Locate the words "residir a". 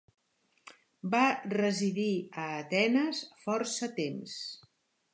1.59-2.49